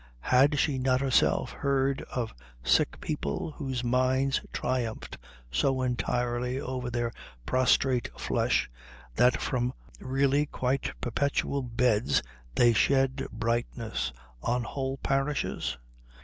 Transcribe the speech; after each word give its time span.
Had 0.33 0.57
she 0.57 0.79
not 0.79 0.99
herself 0.99 1.51
heard 1.51 2.01
of 2.11 2.33
sick 2.63 2.99
people 3.01 3.51
whose 3.57 3.83
minds 3.83 4.41
triumphed 4.51 5.15
so 5.51 5.83
entirely 5.83 6.59
over 6.59 6.89
their 6.89 7.11
prostrate 7.45 8.09
flesh 8.19 8.67
that 9.17 9.39
from 9.39 9.73
really 9.99 10.47
quite 10.47 10.91
perpetual 11.01 11.61
beds 11.61 12.23
they 12.55 12.73
shed 12.73 13.27
brightness 13.31 14.11
on 14.41 14.63
whole 14.63 14.97
parishes? 14.97 15.77